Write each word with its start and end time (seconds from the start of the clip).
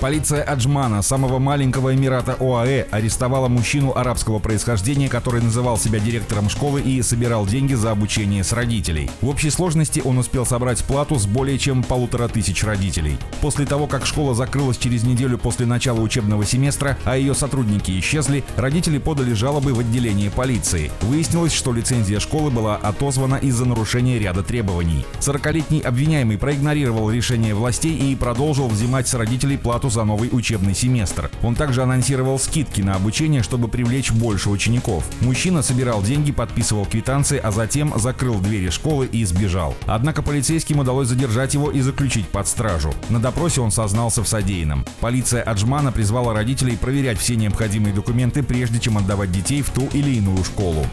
Полиция 0.00 0.42
Аджмана, 0.42 1.02
самого 1.02 1.38
маленького 1.38 1.94
эмирата 1.94 2.34
ОАЭ, 2.40 2.86
арестовала 2.90 3.48
мужчину 3.48 3.92
арабского 3.94 4.38
происхождения, 4.38 5.10
который 5.10 5.42
называл 5.42 5.76
себя 5.76 5.98
директором 5.98 6.48
школы 6.48 6.80
и 6.80 7.02
собирал 7.02 7.44
деньги 7.44 7.74
за 7.74 7.90
обучение 7.90 8.42
с 8.42 8.54
родителей. 8.54 9.10
В 9.20 9.28
общей 9.28 9.50
сложности 9.50 10.00
он 10.02 10.16
успел 10.16 10.46
собрать 10.46 10.82
плату 10.84 11.16
с 11.16 11.26
более 11.26 11.58
чем 11.58 11.82
полутора 11.82 12.28
тысяч 12.28 12.64
родителей. 12.64 13.18
После 13.42 13.66
того, 13.66 13.86
как 13.86 14.06
школа 14.06 14.34
закрылась 14.34 14.78
через 14.78 15.02
неделю 15.02 15.36
после 15.36 15.66
начала 15.66 16.00
учебного 16.00 16.46
семестра, 16.46 16.96
а 17.04 17.18
ее 17.18 17.34
сотрудники 17.34 17.90
исчезли, 18.00 18.42
родители 18.56 18.96
подали 18.96 19.34
жалобы 19.34 19.74
в 19.74 19.80
отделение 19.80 20.30
полиции. 20.30 20.90
Выяснилось, 21.02 21.52
что 21.52 21.74
лицензия 21.74 22.20
школы 22.20 22.50
была 22.50 22.76
отозвана 22.76 23.34
из-за 23.34 23.66
нарушения 23.66 24.18
ряда 24.18 24.42
требований. 24.42 25.04
40-летний 25.20 25.82
обвиняемый 25.82 26.38
проигнорировал 26.38 27.10
решение 27.10 27.54
властей 27.54 27.94
и 27.94 28.16
продолжил 28.16 28.66
взимать 28.66 29.06
с 29.06 29.12
родителей 29.12 29.58
плату 29.58 29.89
за 29.90 30.04
новый 30.04 30.30
учебный 30.32 30.74
семестр. 30.74 31.30
Он 31.42 31.54
также 31.54 31.82
анонсировал 31.82 32.38
скидки 32.38 32.80
на 32.80 32.94
обучение, 32.94 33.42
чтобы 33.42 33.68
привлечь 33.68 34.10
больше 34.10 34.50
учеников. 34.50 35.04
Мужчина 35.20 35.62
собирал 35.62 36.02
деньги, 36.02 36.32
подписывал 36.32 36.86
квитанции, 36.86 37.38
а 37.38 37.50
затем 37.50 37.92
закрыл 37.96 38.38
двери 38.38 38.70
школы 38.70 39.06
и 39.06 39.24
сбежал. 39.24 39.76
Однако 39.86 40.22
полицейским 40.22 40.78
удалось 40.78 41.08
задержать 41.08 41.54
его 41.54 41.70
и 41.70 41.80
заключить 41.80 42.28
под 42.28 42.46
стражу. 42.46 42.94
На 43.08 43.18
допросе 43.18 43.60
он 43.60 43.70
сознался 43.70 44.22
в 44.22 44.28
содеянном. 44.28 44.84
Полиция 45.00 45.42
Аджмана 45.42 45.92
призвала 45.92 46.32
родителей 46.32 46.76
проверять 46.76 47.18
все 47.18 47.36
необходимые 47.36 47.94
документы, 47.94 48.42
прежде 48.42 48.78
чем 48.80 48.98
отдавать 48.98 49.32
детей 49.32 49.62
в 49.62 49.70
ту 49.70 49.88
или 49.92 50.16
иную 50.16 50.42
школу. 50.44 50.86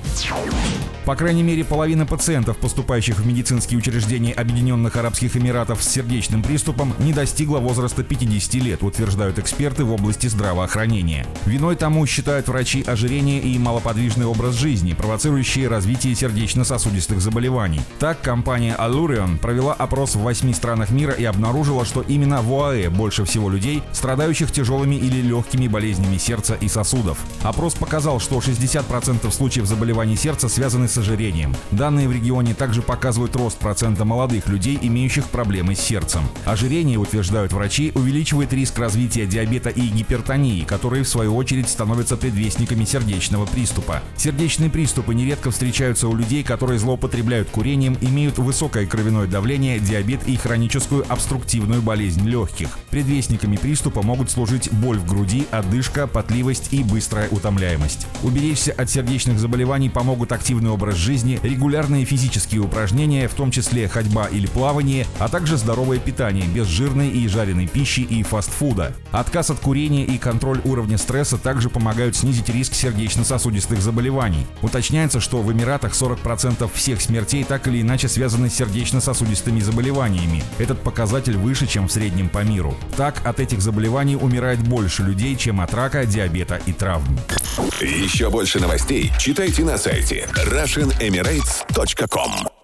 По 1.06 1.16
крайней 1.16 1.44
мере, 1.44 1.64
половина 1.64 2.06
пациентов, 2.06 2.58
поступающих 2.58 3.20
в 3.20 3.26
медицинские 3.26 3.78
учреждения 3.78 4.34
Объединенных 4.34 4.98
Арабских 4.98 5.38
Эмиратов 5.38 5.82
с 5.82 5.88
сердечным 5.88 6.44
приступом, 6.44 6.94
не 7.00 7.14
достигла 7.14 7.60
возраста 7.60 8.04
50 8.04 8.54
лет, 8.56 8.84
утверждают 8.88 9.40
эксперты 9.40 9.84
в 9.84 9.92
области 9.92 10.28
здравоохранения. 10.28 11.26
Виной 11.46 11.76
тому 11.76 12.06
считают 12.06 12.48
врачи 12.48 12.84
ожирение 12.84 13.40
и 13.40 13.58
малоподвижный 13.60 14.26
образ 14.26 14.56
жизни, 14.56 14.94
провоцирующие 14.94 15.68
развитие 15.68 16.16
сердечно-сосудистых 16.16 17.22
заболеваний. 17.22 17.82
Так, 18.00 18.22
компания 18.22 18.76
Allurion 18.80 19.38
провела 19.38 19.74
опрос 19.74 20.16
в 20.16 20.22
восьми 20.22 20.54
странах 20.54 20.90
мира 20.90 21.14
и 21.14 21.24
обнаружила, 21.24 21.86
что 21.86 22.02
именно 22.02 22.42
в 22.42 22.52
ОАЭ 22.54 22.90
больше 22.90 23.26
всего 23.26 23.50
людей, 23.50 23.84
страдающих 23.92 24.52
тяжелыми 24.52 24.96
или 24.96 25.22
легкими 25.22 25.68
болезнями 25.68 26.18
сердца 26.18 26.56
и 26.60 26.68
сосудов. 26.68 27.20
Опрос 27.44 27.76
показал, 27.76 28.20
что 28.20 28.40
60% 28.40 29.32
случаев 29.32 29.66
заболеваний 29.66 30.16
сердца 30.16 30.50
связаны 30.50 30.88
с 30.88 30.98
ожирением. 30.98 31.56
Данные 31.72 32.08
в 32.08 32.12
регионе 32.12 32.54
также 32.54 32.82
показывают 32.82 33.36
рост 33.36 33.58
процента 33.58 34.06
молодых 34.06 34.48
людей, 34.48 34.80
имеющих 34.82 35.26
проблемы 35.26 35.76
с 35.76 35.80
сердцем. 35.80 36.22
Ожирение, 36.46 36.98
утверждают 36.98 37.54
врачи, 37.54 37.92
увеличивает 37.96 38.54
риск 38.54 38.77
развития 38.78 39.26
диабета 39.26 39.70
и 39.70 39.82
гипертонии, 39.88 40.64
которые 40.64 41.04
в 41.04 41.10
свою 41.10 41.36
очередь 41.36 41.70
становятся 41.70 42.18
предвестниками 42.18 42.86
сердечного 42.86 43.46
приступа. 43.46 44.04
Сердечные 44.16 44.70
приступы 44.70 45.14
нередко 45.16 45.52
встречаются 45.52 46.08
у 46.08 46.16
людей, 46.16 46.44
которые 46.44 46.80
злоупотребляют 46.80 47.50
курением, 47.50 47.98
имеют 48.02 48.38
высокое 48.38 48.86
кровяное 48.86 49.28
давление, 49.28 49.80
диабет 49.80 50.28
и 50.28 50.36
хроническую 50.36 51.06
обструктивную 51.12 51.82
болезнь 51.82 52.28
легких. 52.28 52.78
Предвестниками 52.90 53.58
приступа 53.58 54.04
могут 54.04 54.30
служить 54.30 54.72
боль 54.72 55.00
в 55.00 55.08
груди, 55.08 55.48
одышка, 55.52 56.08
потливость 56.08 56.70
и 56.72 56.84
быстрая 56.84 57.28
утомляемость. 57.30 58.08
Уберечься 58.24 58.72
от 58.72 58.90
сердечных 58.90 59.40
заболеваний 59.40 59.90
помогут 59.90 60.32
активный 60.32 60.70
образ 60.70 60.96
жизни, 60.96 61.40
регулярные 61.42 62.06
физические 62.06 62.62
упражнения, 62.62 63.28
в 63.28 63.34
том 63.34 63.52
числе 63.52 63.88
ходьба 63.88 64.28
или 64.28 64.48
плавание, 64.48 65.06
а 65.20 65.30
также 65.30 65.58
здоровое 65.58 66.00
питание 66.00 66.46
без 66.48 66.68
жирной 66.68 67.10
и 67.10 67.28
жареной 67.28 67.68
пищи 67.68 68.02
и 68.02 68.22
фастфуда. 68.24 68.67
Отказ 69.12 69.50
от 69.50 69.60
курения 69.60 70.06
и 70.06 70.18
контроль 70.18 70.62
уровня 70.64 70.98
стресса 70.98 71.38
также 71.38 71.70
помогают 71.70 72.16
снизить 72.16 72.50
риск 72.50 72.74
сердечно-сосудистых 72.74 73.82
заболеваний. 73.82 74.46
Уточняется, 74.62 75.20
что 75.20 75.42
в 75.42 75.52
Эмиратах 75.52 75.94
40% 75.94 76.70
всех 76.74 77.02
смертей 77.02 77.44
так 77.44 77.68
или 77.68 77.82
иначе 77.82 78.08
связаны 78.08 78.50
с 78.50 78.56
сердечно-сосудистыми 78.56 79.60
заболеваниями. 79.60 80.44
Этот 80.58 80.82
показатель 80.82 81.38
выше, 81.38 81.68
чем 81.68 81.88
в 81.88 81.92
среднем 81.92 82.30
по 82.30 82.44
миру. 82.44 82.76
Так, 82.96 83.26
от 83.26 83.40
этих 83.40 83.62
заболеваний 83.62 84.16
умирает 84.16 84.60
больше 84.60 85.04
людей, 85.04 85.36
чем 85.36 85.62
от 85.62 85.74
рака, 85.74 86.06
диабета 86.06 86.60
и 86.66 86.74
травм. 86.74 87.18
Еще 87.82 88.30
больше 88.30 88.60
новостей 88.60 89.12
читайте 89.20 89.64
на 89.64 89.78
сайте 89.78 90.28
Russian 90.34 90.78
RussianEmirates.com 90.98 92.57